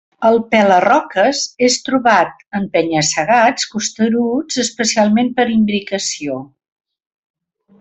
El 0.27 0.37
Pela-roques 0.53 1.41
és 1.67 1.75
trobat 1.89 2.39
en 2.61 2.65
penya-segats 2.77 3.69
costeruts 3.75 4.59
especialment 4.65 5.31
per 5.41 5.47
imbricació. 5.59 6.41